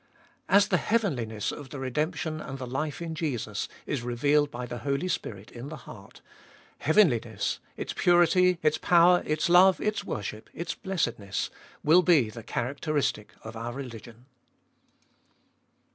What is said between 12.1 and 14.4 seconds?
the characteristic of our religion.